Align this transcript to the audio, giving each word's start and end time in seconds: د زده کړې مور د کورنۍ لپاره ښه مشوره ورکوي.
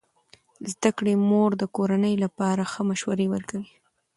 د 0.63 0.65
زده 0.73 0.89
کړې 0.97 1.13
مور 1.29 1.51
د 1.57 1.63
کورنۍ 1.75 2.15
لپاره 2.23 2.69
ښه 2.71 2.81
مشوره 2.89 3.25
ورکوي. 3.33 3.71